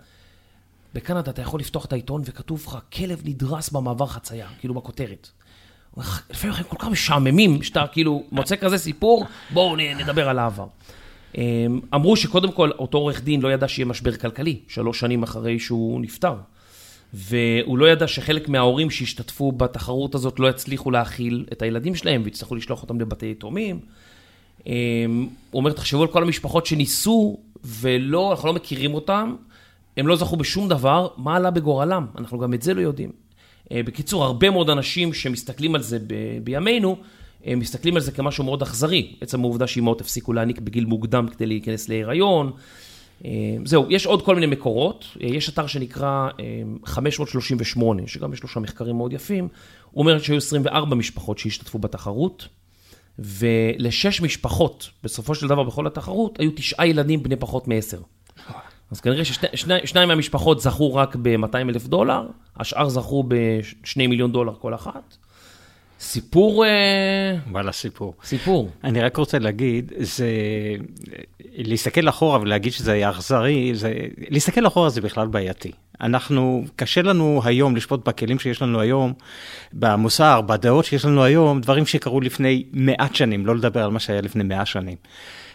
[0.94, 5.28] בקנדה אתה יכול לפתוח את העיתון וכתוב לך, כלב נדרס במעבר חצייה, כאילו בכותרת.
[6.30, 10.66] לפעמים הם כל כך משעממים, שאתה כאילו מוצא כזה סיפור, בואו נדבר על העבר.
[11.38, 15.58] אמ, אמרו שקודם כל, אותו עורך דין לא ידע שיהיה משבר כלכלי, שלוש שנים אחרי
[15.58, 16.34] שהוא נפטר.
[17.14, 22.54] והוא לא ידע שחלק מההורים שהשתתפו בתחרות הזאת לא יצליחו להאכיל את הילדים שלהם ויצטרכו
[22.54, 23.80] לשלוח אותם לבתי יתומים.
[24.66, 24.72] אמ,
[25.50, 29.34] הוא אומר, תחשבו על כל המשפחות שניסו ולא, אנחנו לא מכירים אותם,
[29.96, 32.06] הם לא זכו בשום דבר, מה עלה בגורלם?
[32.18, 33.10] אנחנו גם את זה לא יודעים.
[33.72, 36.96] אה, בקיצור, הרבה מאוד אנשים שמסתכלים על זה ב- בימינו,
[37.44, 39.12] הם מסתכלים על זה כמשהו מאוד אכזרי.
[39.20, 42.52] עצם העובדה שאימהות הפסיקו להעניק בגיל מוקדם כדי להיכנס להיריון.
[43.24, 43.30] אה,
[43.64, 45.04] זהו, יש עוד כל מיני מקורות.
[45.22, 46.28] אה, יש אתר שנקרא
[46.84, 49.48] 538, שגם יש לו שם מחקרים מאוד יפים.
[49.90, 52.48] הוא אומר שהיו 24 משפחות שהשתתפו בתחרות,
[53.18, 58.00] ולשש משפחות, בסופו של דבר בכל התחרות, היו תשעה ילדים בני פחות מעשר.
[58.90, 62.26] אז כנראה ששניים מהמשפחות זכו רק ב-200 אלף דולר,
[62.56, 65.16] השאר זכו ב-2 מיליון דולר כל אחת.
[66.04, 66.64] סיפור...
[66.64, 68.14] אה, וואלה, סיפור.
[68.24, 68.70] סיפור.
[68.84, 70.28] אני רק רוצה להגיד, זה...
[71.56, 73.94] להסתכל אחורה ולהגיד שזה היה אכזרי, זה...
[74.30, 75.72] להסתכל אחורה זה בכלל בעייתי.
[76.00, 79.12] אנחנו, קשה לנו היום לשפוט בכלים שיש לנו היום,
[79.72, 84.20] במוסר, בדעות שיש לנו היום, דברים שקרו לפני מעט שנים, לא לדבר על מה שהיה
[84.20, 84.96] לפני מאה שנים.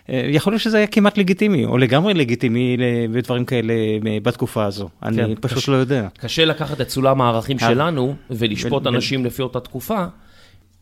[0.10, 2.78] אה, יכול להיות שזה היה כמעט לגיטימי, או לגמרי לגיטימי
[3.12, 4.90] בדברים כאלה אה, בתקופה הזו.
[5.04, 6.08] אני כן, פשוט קשה, לא יודע.
[6.18, 10.06] קשה לקחת את סולם הערכים שלנו ולשפוט אנשים לפי אותה תקופה.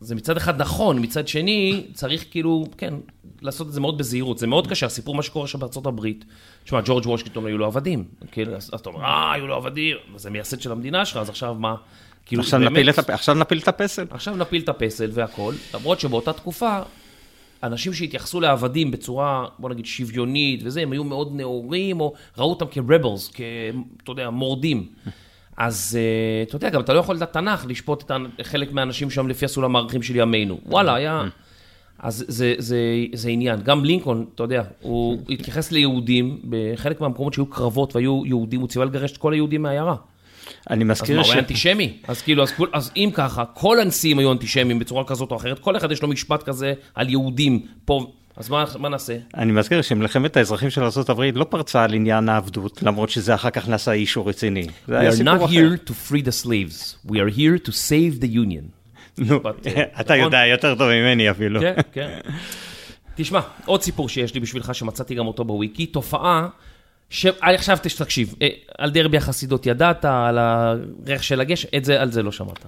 [0.00, 2.94] זה מצד אחד נכון, מצד שני צריך כאילו, כן,
[3.42, 4.38] לעשות את זה מאוד בזהירות.
[4.38, 6.24] זה מאוד קשה, הסיפור מה שקורה שם בארצות הברית.
[6.64, 8.04] תשמע, ג'ורג' וושקינגטון היו לו עבדים.
[8.32, 11.54] כאילו, אז אתה אומר, אה, היו לו עבדים, זה מייסד של המדינה שלך, אז עכשיו
[11.54, 11.74] מה?
[12.26, 14.04] כאילו, עכשיו, נפיל את, עכשיו נפיל את הפסל.
[14.10, 16.78] עכשיו נפיל את הפסל והכל, למרות שבאותה תקופה
[17.62, 22.66] אנשים שהתייחסו לעבדים בצורה, בוא נגיד, שוויונית וזה, הם היו מאוד נאורים, או ראו אותם
[22.70, 23.40] כ-rebels, כ...
[24.02, 24.86] אתה יודע, מורדים.
[25.58, 29.28] אז אה, אתה יודע, גם אתה לא יכול לדעת תנ"ך, לשפוט את חלק מהאנשים שם
[29.28, 30.58] לפי הסולם הערכים של ימינו.
[30.66, 31.22] וואלה, היה...
[31.98, 32.78] אז זה, זה,
[33.12, 33.60] זה עניין.
[33.62, 38.86] גם לינקולן, אתה יודע, הוא התייחס ליהודים, בחלק מהמקומות שהיו קרבות והיו יהודים, הוא ציווה
[38.86, 39.94] לגרש את כל היהודים מהעיירה.
[40.70, 41.10] אני מזכיר ש...
[41.10, 41.96] אז מה, הוא היה אנטישמי?
[42.08, 45.76] אז כאילו, אז, אז אם ככה, כל הנשיאים היו אנטישמיים בצורה כזאת או אחרת, כל
[45.76, 48.12] אחד יש לו משפט כזה על יהודים פה.
[48.38, 49.16] אז מה, מה נעשה?
[49.34, 53.68] אני מזכיר שמלחמת האזרחים של ארה"ב לא פרצה על עניין העבדות, למרות שזה אחר כך
[53.68, 54.66] נעשה אישו רציני.
[54.88, 55.46] We are not אחר.
[55.46, 58.78] here to free the slaves, we are here to save the union.
[59.18, 59.40] נו,
[60.00, 61.60] אתה יודע יותר טוב ממני אפילו.
[61.60, 62.18] כן, כן.
[63.14, 66.48] תשמע, עוד סיפור שיש לי בשבילך, שמצאתי גם אותו בוויקי, תופעה
[67.10, 67.26] ש...
[67.40, 68.48] עכשיו תקשיב, אה,
[68.78, 72.66] על דרבי החסידות ידעת, על הריח של הגשם, את זה, על זה לא שמעת.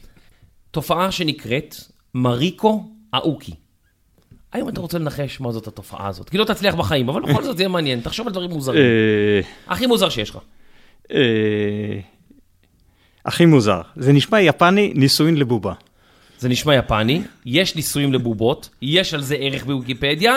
[0.70, 1.74] תופעה שנקראת
[2.14, 3.54] מריקו אאוקי.
[4.56, 6.30] היום אתה רוצה לנחש מה זאת התופעה הזאת?
[6.30, 8.80] כי לא תצליח בחיים, אבל בכל זאת זה יהיה מעניין, תחשוב על דברים מוזרים.
[8.80, 10.38] אה, הכי מוזר שיש לך.
[11.12, 12.00] אה,
[13.24, 15.72] הכי מוזר, זה נשמע יפני, נישואין לבובה.
[16.38, 20.34] זה נשמע יפני, יש ניסויים לבובות, יש על זה ערך בוויקיפדיה,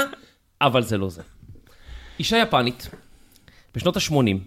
[0.61, 1.21] אבל זה לא זה.
[2.19, 2.89] אישה יפנית,
[3.75, 4.37] בשנות ה-80,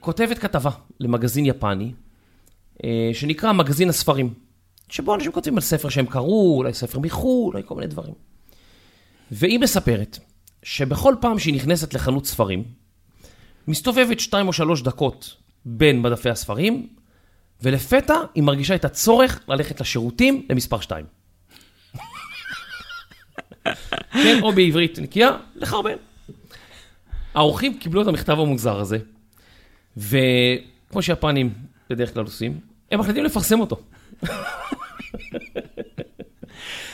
[0.00, 1.92] כותבת כתבה למגזין יפני,
[2.84, 4.34] אה, שנקרא מגזין הספרים,
[4.88, 8.14] שבו אנשים כותבים על ספר שהם קראו, אולי ספר מחו"ל, אולי כל מיני דברים.
[9.30, 10.18] והיא מספרת
[10.62, 12.64] שבכל פעם שהיא נכנסת לחנות ספרים,
[13.68, 16.88] מסתובבת שתיים או שלוש דקות בין מדפי הספרים,
[17.62, 21.06] ולפתע היא מרגישה את הצורך ללכת לשירותים למספר שתיים.
[24.12, 25.96] כן, או בעברית נקייה, לחרבן.
[27.34, 28.98] האורחים קיבלו את המכתב המוזר הזה,
[29.96, 31.54] וכמו שיפנים
[31.90, 33.82] בדרך כלל עושים, הם מחליטים לפרסם אותו.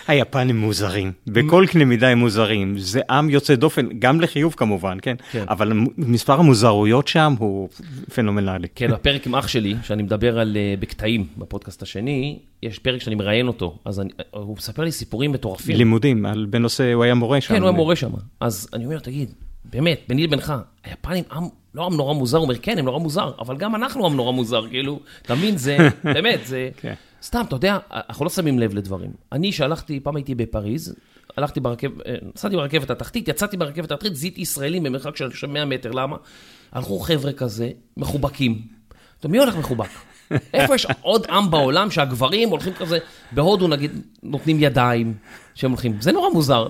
[0.09, 5.17] היפנים מוזרים, בכל קנה מידה הם מוזרים, זה עם יוצא דופן, גם לחיוב כמובן, כן?
[5.31, 5.45] כן.
[5.49, 7.69] אבל מספר המוזרויות שם הוא
[8.15, 8.69] פנומנלי.
[8.75, 13.17] כן, בפרק עם אח שלי, שאני מדבר על uh, בקטעים בפודקאסט השני, יש פרק שאני
[13.17, 15.77] מראיין אותו, אז אני, הוא מספר לי סיפורים מטורפים.
[15.77, 17.55] לימודים, על, בנושא, הוא היה מורה שם.
[17.55, 18.11] כן, הוא היה מורה שם.
[18.41, 19.31] אז אני אומר, תגיד,
[19.65, 21.43] באמת, ביני לבינך, היפנים עם,
[21.75, 24.33] לא עם נורא מוזר, הוא אומר, כן, הם נורא מוזר, אבל גם אנחנו עם נורא
[24.33, 25.77] מוזר, כאילו, אתה מבין, זה,
[26.15, 26.71] באמת, זה...
[26.77, 26.95] כן.
[27.27, 29.11] סתם, אתה יודע, אנחנו לא שמים לב לדברים.
[29.33, 30.95] אני, שהלכתי, פעם הייתי בפריז,
[31.37, 35.91] הלכתי ברכבת, אה, נסעתי ברכבת התחתית, יצאתי ברכבת התחתית, זיהיתי ישראלים במרחק של 100 מטר,
[35.91, 36.17] למה?
[36.73, 38.63] הלכו חבר'ה כזה, מחובקים.
[39.21, 39.89] אתה מי הולך מחובק?
[40.55, 42.99] איפה יש עוד עם בעולם שהגברים הולכים כזה,
[43.33, 43.91] בהודו נגיד,
[44.23, 45.15] נותנים ידיים
[45.55, 46.67] שהם הולכים, זה נורא מוזר.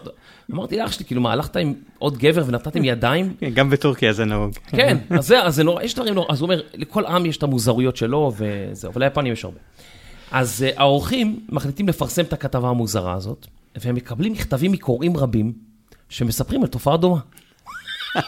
[0.53, 3.35] אמרתי לאח שלי, כאילו מה, הלכת עם עוד גבר ונתתם ידיים?
[3.40, 4.53] כן, גם בטורקיה זה נהוג.
[4.66, 7.37] כן, אז זה, אז זה נורא, יש דברים נורא, אז הוא אומר, לכל עם יש
[7.37, 9.59] את המוזרויות שלו וזהו, אבל ליפנים יש הרבה.
[10.31, 15.53] אז uh, האורחים מחליטים לפרסם את הכתבה המוזרה הזאת, והם מקבלים מכתבים מקוראים רבים
[16.09, 17.21] שמספרים על תופעה דומה.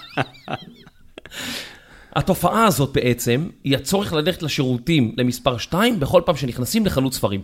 [2.17, 7.41] התופעה הזאת בעצם היא הצורך ללכת לשירותים למספר 2 בכל פעם שנכנסים לחנות ספרים.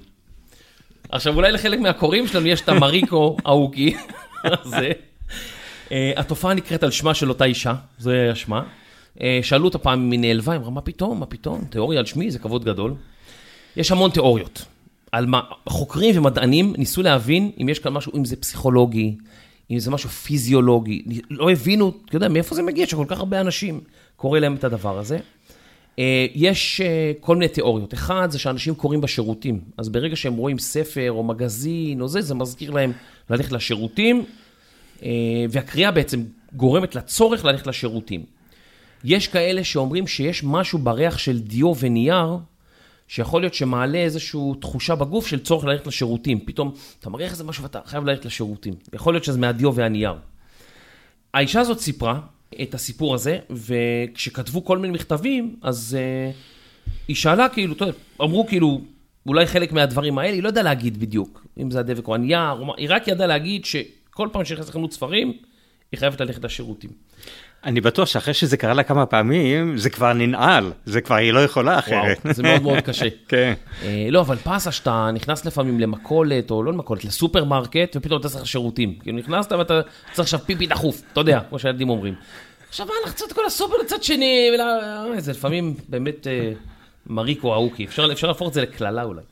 [1.09, 3.97] עכשיו אולי לחלק מהקוראים שלנו יש את המריקו אהוקי
[4.45, 4.91] הזה.
[5.89, 8.63] Uh, התופעה נקראת על שמה של אותה אישה, זה השמה.
[9.19, 12.07] Uh, שאלו אותה פעם אם היא נעלבה, היא אמרה מה פתאום, מה פתאום, תיאוריה על
[12.07, 12.95] שמי זה כבוד גדול.
[13.77, 14.65] יש המון תיאוריות.
[15.13, 19.17] על מה, חוקרים ומדענים ניסו להבין אם יש כאן משהו, אם זה פסיכולוגי,
[19.71, 21.03] אם זה משהו פיזיולוגי.
[21.31, 23.81] לא הבינו, אתה יודע, מאיפה זה מגיע שכל כך הרבה אנשים
[24.17, 25.19] קורא להם את הדבר הזה.
[25.99, 27.95] אה, יש אה, כל מיני תיאוריות.
[27.95, 29.61] אחד, זה שאנשים קוראים בשירותים.
[29.79, 32.93] אז ברגע שהם רואים ספר או מגזין או זה, זה מזכיר להם
[33.31, 34.25] ללכת לשירותים,
[35.03, 35.11] אה,
[35.51, 38.25] והקריאה בעצם גורמת לצורך ללכת לשירותים.
[39.05, 42.37] יש כאלה שאומרים שיש משהו בריח של דיו ונייר,
[43.09, 46.41] שיכול להיות שמעלה איזושהי תחושה בגוף של צורך ללכת לשירותים.
[46.41, 48.75] פתאום אתה מריח איזה משהו ואתה חייב ללכת לשירותים.
[48.93, 50.15] יכול להיות שזה מהדיו והנייר.
[51.35, 52.21] האישה הזאת סיפרה
[52.63, 58.81] את הסיפור הזה, וכשכתבו כל מיני מכתבים, אז uh, היא שאלה כאילו, יודע, אמרו כאילו,
[59.27, 62.89] אולי חלק מהדברים האלה, היא לא יודעה להגיד בדיוק, אם זה הדבק או הנייר, היא
[62.91, 65.33] רק ידעה להגיד שכל פעם שהיא נכנסת לחנות ספרים,
[65.93, 66.91] היא חייבת ללכת לשירותים.
[67.65, 71.45] אני בטוח שאחרי שזה קרה לה כמה פעמים, זה כבר ננעל, זה כבר היא לא
[71.45, 72.19] יכולה אחרת.
[72.25, 73.07] וואו, זה מאוד מאוד קשה.
[73.29, 73.55] כן.
[73.83, 78.47] אה, לא, אבל פאסה שאתה נכנס לפעמים למכולת, או לא למכולת, לסופרמרקט, ופתאום אתה צריך
[78.47, 78.95] שירותים.
[79.03, 79.81] כאילו נכנסת ואתה
[80.13, 82.15] צריך עכשיו פיפי דחוף, אתה יודע, כמו שהילדים אומרים.
[82.69, 86.53] עכשיו מה לחצות כל הסופר לצד שני, אה, זה לפעמים באמת אה,
[87.07, 89.23] מריקו אהוקי, אפשר להפוך את זה לקללה אולי.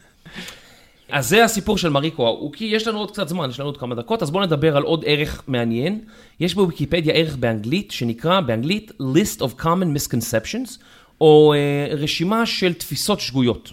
[1.12, 3.94] אז זה הסיפור של מריקו אהוקי, יש לנו עוד קצת זמן, יש לנו עוד כמה
[3.94, 6.00] דקות, אז בואו נדבר על עוד ערך מעניין.
[6.40, 10.78] יש בוויקיפדיה ערך באנגלית, שנקרא באנגלית List of Common Misconceptions,
[11.20, 13.72] או uh, רשימה של תפיסות שגויות.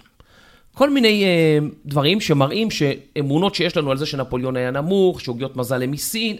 [0.74, 5.82] כל מיני uh, דברים שמראים שאמונות שיש לנו על זה שנפוליאון היה נמוך, שעוגיות מזל
[5.82, 6.36] הם מסין,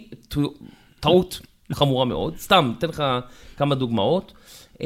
[1.00, 1.40] טעות
[1.72, 2.36] חמורה מאוד.
[2.36, 3.04] סתם, אתן לך
[3.56, 4.32] כמה דוגמאות.
[4.74, 4.80] Uh,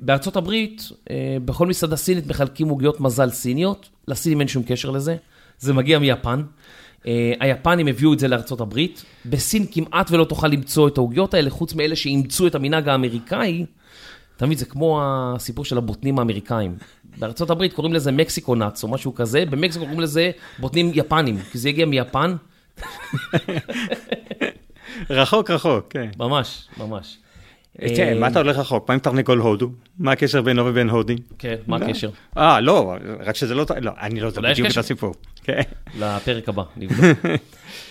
[0.00, 1.10] בארצות הברית, uh,
[1.44, 5.16] בכל מסעדה סינית מחלקים עוגיות מזל סיניות, לסינים אין שום קשר לזה.
[5.62, 6.42] זה מגיע מיפן.
[7.02, 7.04] Uh,
[7.40, 9.04] היפנים הביאו את זה לארצות הברית.
[9.26, 13.66] בסין כמעט ולא תוכל למצוא את העוגיות האלה, חוץ מאלה שאימצו את המנהג האמריקאי.
[14.36, 16.76] אתה מבין, זה כמו הסיפור של הבוטנים האמריקאים.
[17.18, 21.58] בארצות הברית קוראים לזה מקסיקו נאץ או משהו כזה, במקסיקו קוראים לזה בוטנים יפנים, כי
[21.58, 22.36] זה הגיע מיפן.
[25.10, 26.10] רחוק רחוק, כן.
[26.18, 27.18] ממש, ממש.
[27.78, 28.88] כן, מה אתה הולך רחוק?
[28.88, 29.70] מה עם תרנגול הודו?
[29.98, 31.18] מה הקשר בינו ובין הודים?
[31.38, 31.84] כן, מה לא.
[31.84, 32.10] הקשר?
[32.36, 32.94] אה, לא,
[33.26, 33.64] רק שזה לא...
[33.80, 35.14] לא, אני לא יודע בדיוק את הסיפור.
[35.44, 35.60] כן.
[35.98, 37.18] לפרק הבא, נבדוק.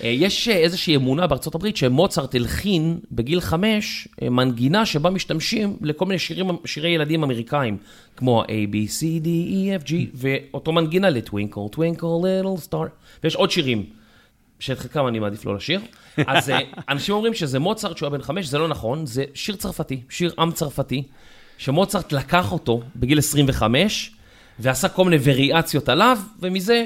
[0.04, 6.06] אה, יש אה, איזושהי אמונה בארצות הברית שמוצרט הלחין בגיל חמש מנגינה שבה משתמשים לכל
[6.06, 6.20] מיני
[6.66, 7.78] שירי ילדים אמריקאים,
[8.18, 12.86] כמו A, B, C, D, E, F, G, ואותו מנגינה לטווינקל, טווינקל, ליטל סטאר,
[13.24, 14.01] ויש עוד שירים.
[14.62, 15.82] שאת חלקם אני מעדיף לא לשיר.
[16.28, 19.56] אז אה, אנשים אומרים שזה מוצרט שהוא היה בן חמש, זה לא נכון, זה שיר
[19.56, 21.04] צרפתי, שיר עם צרפתי,
[21.58, 24.12] שמוצרט לקח אותו בגיל 25,
[24.60, 26.86] ועשה כל מיני וריאציות עליו, ומזה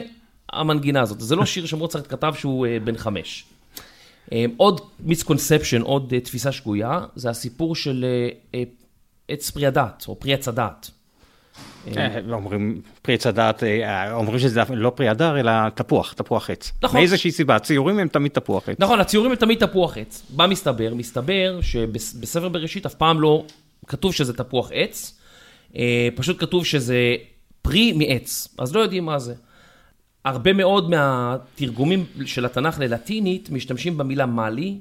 [0.50, 1.20] המנגינה הזאת.
[1.20, 3.46] זה לא שיר שמוצרט כתב שהוא uh, בן חמש.
[4.58, 8.06] עוד מיסקונספשן, עוד תפיסה שגויה, זה הסיפור של
[9.28, 10.92] עץ פרי הדעת, או פרי עץ הדעת.
[12.32, 13.64] אומרים פרי עץ הדעת,
[14.12, 16.72] אומרים שזה לא פרי הדר, אלא תפוח, תפוח עץ.
[16.84, 17.00] נכון.
[17.00, 18.76] מאיזושהי סיבה, הציורים הם תמיד תפוח עץ.
[18.80, 20.24] נכון, הציורים הם תמיד תפוח עץ.
[20.36, 20.94] מה מסתבר?
[20.94, 23.46] מסתבר שבספר בראשית אף פעם לא
[23.88, 25.20] כתוב שזה תפוח עץ,
[26.16, 27.16] פשוט כתוב שזה
[27.62, 29.34] פרי מעץ, אז לא יודעים מה זה.
[30.26, 34.78] הרבה מאוד מהתרגומים של התנ"ך ללטינית משתמשים במילה מאלי,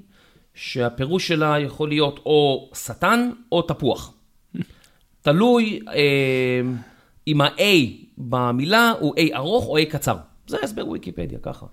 [0.54, 4.13] שהפירוש שלה יכול להיות או שטן או תפוח.
[5.24, 6.60] תלוי אה,
[7.26, 7.62] אם ה-A
[8.18, 10.16] במילה הוא A ארוך או A קצר.
[10.46, 11.66] זה הסבר וויקיפדיה, ככה.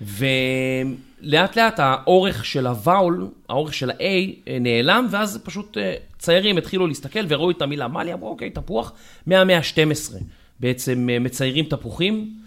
[0.00, 5.76] ולאט לאט האורך של הוואול, האורך של ה-A נעלם, ואז פשוט
[6.18, 8.92] ציירים התחילו להסתכל וראו את המילה מאלי, אמרו אוקיי, תפוח,
[9.26, 10.14] מהמאה ה-12
[10.60, 12.38] בעצם מציירים תפוחים.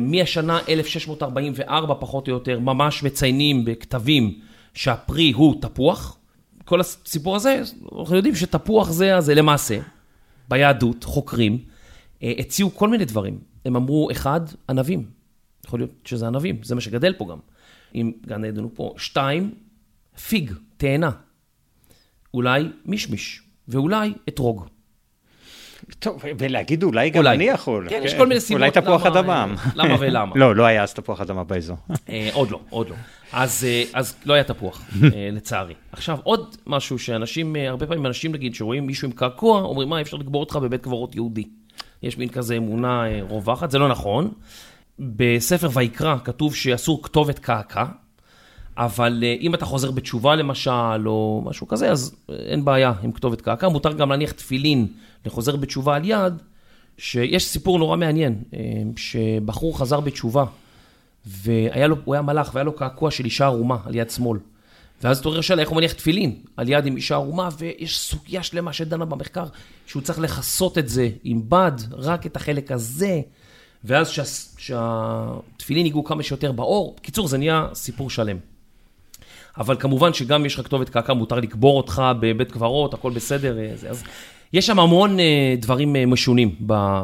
[0.00, 4.38] מהשנה 1644 פחות או יותר, ממש מציינים בכתבים
[4.74, 6.18] שהפרי הוא תפוח.
[6.66, 7.62] כל הסיפור הזה,
[7.98, 9.78] אנחנו יודעים שתפוח זה, זה למעשה,
[10.48, 11.58] ביהדות, חוקרים,
[12.22, 13.38] הציעו כל מיני דברים.
[13.64, 15.04] הם אמרו, אחד, ענבים.
[15.66, 17.38] יכול להיות שזה ענבים, זה מה שגדל פה גם.
[17.94, 18.94] אם גן עדן הוא פה.
[18.96, 19.54] שתיים,
[20.28, 21.10] פיג, תאנה.
[22.34, 24.66] אולי מישמיש, ואולי אתרוג.
[25.98, 27.86] טוב, ולהגיד אולי גם אני יכול.
[27.88, 28.60] כן, יש כל מיני סיבות.
[28.60, 29.54] אולי תפוח אדמה.
[29.74, 30.32] למה ולמה.
[30.40, 31.76] לא, לא היה אז תפוח אדמה באזור.
[32.32, 32.96] עוד לא, עוד לא.
[33.32, 33.66] אז
[34.24, 34.82] לא היה תפוח,
[35.36, 35.74] לצערי.
[35.92, 40.16] עכשיו, עוד משהו שאנשים, הרבה פעמים אנשים נגיד, שרואים מישהו עם קעקוע, אומרים, מה, אפשר
[40.16, 41.44] לקבור אותך בבית קברות יהודי.
[42.02, 44.30] יש מין כזה אמונה רווחת, זה לא נכון.
[44.98, 47.84] בספר ויקרא כתוב שאסור כתובת קעקע,
[48.76, 53.68] אבל אם אתה חוזר בתשובה למשל, או משהו כזה, אז אין בעיה עם כתובת קעקע.
[53.68, 54.86] מותר גם להניח תפילין
[55.26, 56.42] לחוזר בתשובה על יד,
[56.98, 58.42] שיש סיפור נורא מעניין,
[58.96, 60.44] שבחור חזר בתשובה,
[61.26, 64.38] והוא היה מלאך והיה לו קעקוע של אישה ערומה על יד שמאל.
[65.02, 68.72] ואז התעורר שאלה איך הוא מניח תפילין על יד עם אישה ערומה, ויש סוגיה שלמה
[68.72, 69.44] שדנה במחקר,
[69.86, 73.20] שהוא צריך לכסות את זה עם בד, רק את החלק הזה.
[73.84, 74.22] ואז שה,
[74.58, 76.96] שהתפילין ייגעו כמה שיותר באור.
[76.96, 78.36] בקיצור, זה נהיה סיפור שלם.
[79.58, 83.56] אבל כמובן שגם יש לך כתובת קעקע, מותר לקבור אותך בבית קברות, הכל בסדר.
[83.88, 84.02] אז
[84.52, 85.16] יש שם המון
[85.58, 86.54] דברים משונים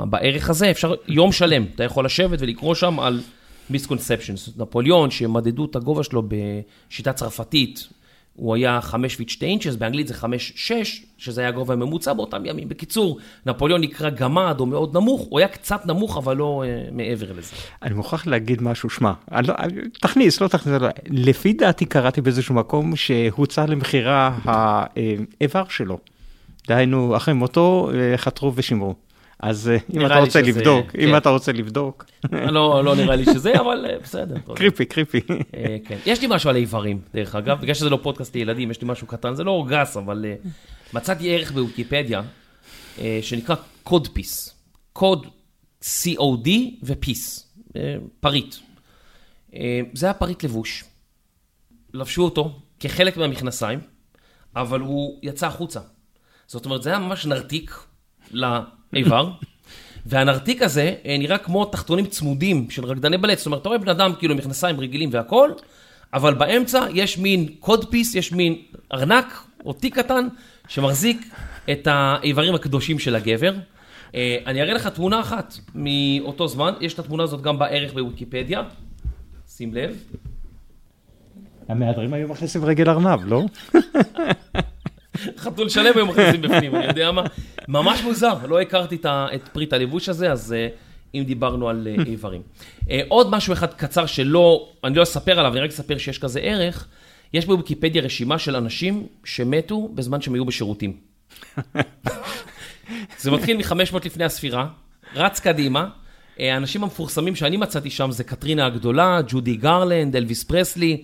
[0.04, 0.70] בערך הזה.
[0.70, 3.20] אפשר יום שלם, אתה יכול לשבת ולקרוא שם על
[3.70, 4.48] misconceptions.
[4.57, 7.88] נפוליאון, שמדדו את הגובה שלו בשיטה צרפתית,
[8.37, 10.25] הוא היה 5 feet 2 inches, באנגלית זה 5-6,
[11.18, 12.68] שזה היה גובה ממוצע באותם ימים.
[12.68, 17.33] בקיצור, נפוליאון נקרא גמד או מאוד נמוך, הוא היה קצת נמוך, אבל לא uh, מעבר
[17.33, 17.57] לזה.
[17.83, 19.12] אני מוכרח להגיד משהו, שמע,
[19.46, 19.55] לא,
[20.01, 25.98] תכניס, לא תכניס, לא, לפי דעתי קראתי באיזשהו מקום שהוצע למכירה האיבר שלו.
[26.68, 28.94] דהיינו, אחרי מותו חתכו ושימרו.
[29.42, 31.16] אז אם אתה רוצה לבדוק, אם כן.
[31.16, 32.05] אתה רוצה לבדוק.
[32.33, 34.37] לא, לא נראה לי שזה, אבל בסדר.
[34.55, 35.20] creepy, creepy.
[35.85, 35.98] כן.
[36.07, 39.07] יש לי משהו על איברים, דרך אגב, בגלל שזה לא פודקאסט לילדים, יש לי משהו
[39.07, 40.24] קטן, זה לא גס, אבל
[40.94, 42.22] מצאתי ערך בוויקיפדיה,
[43.22, 44.55] שנקרא codpiece.
[44.92, 45.27] cod
[45.83, 46.48] COD
[46.83, 47.53] ו piece,
[48.20, 48.55] פריט.
[49.94, 50.85] זה היה פריט לבוש.
[51.94, 53.81] לבשו אותו כחלק מהמכנסיים,
[54.57, 55.81] אבל הוא יצא החוצה.
[56.46, 57.74] זאת אומרת, זה היה ממש נרתיק
[58.94, 59.31] איבר,
[60.07, 63.88] והנרתיק הזה אה, נראה כמו תחתונים צמודים של רקדני בלט, זאת אומרת, אתה רואה בן
[63.88, 65.50] אדם כאילו מכנסיים רגילים והכל,
[66.14, 68.57] אבל באמצע יש מין קוד פיס, יש מין
[68.92, 70.28] ארנק או תיק קטן
[70.68, 71.35] שמחזיק
[71.72, 73.55] את האיברים הקדושים של הגבר.
[74.14, 78.62] אה, אני אראה לך תמונה אחת מאותו זמן, יש את התמונה הזאת גם בערך בוויקיפדיה,
[79.48, 79.96] שים לב.
[81.68, 83.42] המהדרים היו מכניסים רגל ארנב, לא?
[85.38, 87.22] חתול שלם היו מכניסים בפנים, אני יודע מה.
[87.68, 90.68] ממש מוזר, לא הכרתי את פריט הלבוש הזה, אז אה,
[91.14, 92.42] אם דיברנו על אה, איברים.
[92.90, 96.40] אה, עוד משהו אחד קצר שלא, אני לא אספר עליו, אני רק אספר שיש כזה
[96.40, 96.87] ערך.
[97.35, 100.96] יש בוויקיפדיה רשימה של אנשים שמתו בזמן שהם היו בשירותים.
[103.18, 104.66] זה מתחיל מ-500 לפני הספירה,
[105.14, 105.88] רץ קדימה.
[106.38, 111.02] האנשים המפורסמים שאני מצאתי שם זה קטרינה הגדולה, ג'ודי גרלנד, אלוויס פרסלי.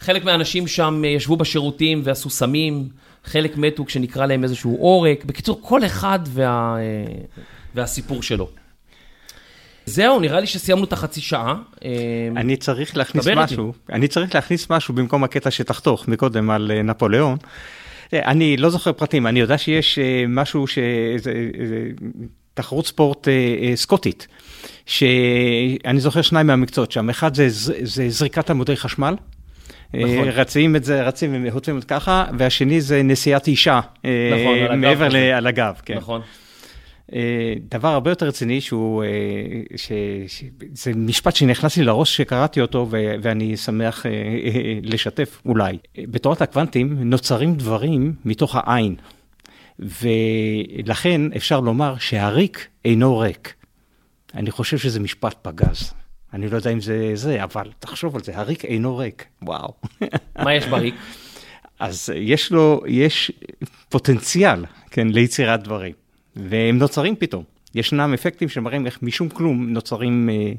[0.00, 2.88] חלק מהאנשים שם ישבו בשירותים ועשו סמים.
[3.26, 5.24] חלק מתו כשנקרא להם איזשהו עורק.
[5.24, 6.76] בקיצור, כל אחד וה...
[7.74, 8.48] והסיפור שלו.
[9.86, 11.56] זהו, נראה לי שסיימנו את החצי שעה.
[12.36, 13.72] אני צריך להכניס משהו.
[13.92, 17.36] אני צריך להכניס משהו במקום הקטע שתחתוך מקודם על אה, נפוליאון.
[18.14, 20.78] אה, אני לא זוכר פרטים, אני יודע שיש אה, משהו, ש...
[22.54, 23.28] תחרות ספורט
[23.74, 24.26] סקוטית,
[24.86, 27.46] שאני זוכר שניים מהמקצועות שם, אחד זה,
[27.82, 29.14] זה זריקת עמודי חשמל.
[29.94, 30.28] נכון.
[30.28, 33.80] רצים את זה, רצים וחוטפים את ככה, והשני זה נסיעת אישה.
[34.04, 34.74] נכון, על הגב.
[34.74, 35.96] מעבר על הגב, כן.
[35.96, 36.20] נכון.
[37.70, 39.04] דבר הרבה יותר רציני שהוא,
[39.76, 39.92] ש,
[40.26, 42.88] ש, זה משפט שנכנס לי לראש כשקראתי אותו
[43.22, 44.06] ואני שמח
[44.82, 45.78] לשתף אולי.
[45.98, 48.94] בתורת הקוונטים נוצרים דברים מתוך העין.
[49.78, 53.54] ולכן אפשר לומר שהריק אינו ריק.
[54.34, 55.94] אני חושב שזה משפט פגז.
[56.36, 59.72] אני לא יודע אם זה זה, אבל תחשוב על זה, הריק אינו ריק, וואו.
[60.44, 60.94] מה יש בריק?
[61.78, 63.32] אז יש לו, יש
[63.88, 65.92] פוטנציאל, כן, ליצירת דברים,
[66.36, 67.44] והם נוצרים פתאום.
[67.74, 70.52] ישנם אפקטים שמראים איך משום כלום נוצרים אה,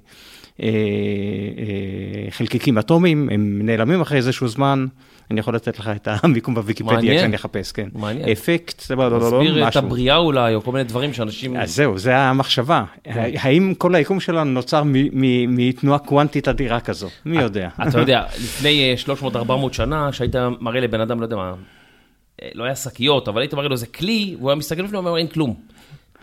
[0.62, 4.86] אה, אה, חלקיקים אטומיים, הם נעלמים אחרי איזשהו זמן.
[5.32, 7.88] אני יכול לתת לך את המיקום בוויקיפדיה כשאני אחפש, כן.
[7.94, 8.30] מעניין.
[8.30, 11.58] אפקט, זה לא, לא, לא, מסביר את הבריאה אולי, או כל מיני דברים שאנשים...
[11.58, 12.84] אז זהו, זה המחשבה.
[13.04, 13.32] כן.
[13.40, 14.84] האם כל היקום שלנו נוצר
[15.48, 17.08] מתנועה קוונטית אדירה כזו?
[17.26, 17.70] מי יודע.
[17.88, 18.96] אתה יודע, לפני
[19.32, 19.38] 300-400
[19.72, 21.54] שנה, שהיית מראה לבן אדם, לא יודע מה,
[22.54, 25.28] לא היה שקיות, אבל היית מראה לו איזה כלי, והוא היה מסתכל לפני ואומר, אין
[25.28, 25.56] כלום.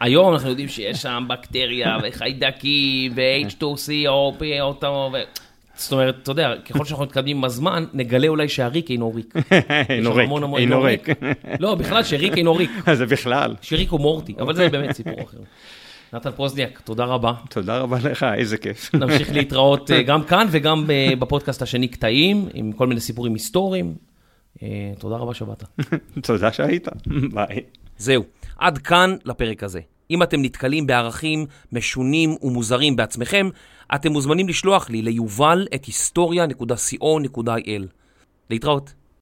[0.00, 4.44] היום אנחנו יודעים שיש שם בקטריה וחיידקים ו-H2CO,
[5.12, 5.16] ו...
[5.76, 9.34] זאת אומרת, אתה יודע, ככל שאנחנו מתקדמים עם הזמן, נגלה אולי שהריק אינו ריק.
[9.88, 11.08] אינו ריק, אינו ריק.
[11.60, 12.70] לא, בכלל שריק אינו ריק.
[12.98, 13.54] זה בכלל.
[13.62, 15.38] שריק ומורטי, אבל זה באמת סיפור אחר.
[16.14, 17.32] נתן פוזניאק, תודה רבה.
[17.50, 18.94] תודה רבה לך, איזה כיף.
[18.94, 23.94] נמשיך להתראות אה, גם כאן וגם אה, בפודקאסט השני קטעים, עם כל מיני סיפורים היסטוריים.
[24.62, 25.64] אה, תודה רבה שבאת.
[26.22, 26.88] תודה שהיית,
[27.32, 27.60] ביי.
[27.98, 28.24] זהו,
[28.58, 29.80] עד כאן לפרק הזה.
[30.10, 33.48] אם אתם נתקלים בערכים משונים ומוזרים בעצמכם,
[33.94, 37.82] אתם מוזמנים לשלוח לי ליובל את היסטוריה.co.il.
[38.50, 38.94] להתראות.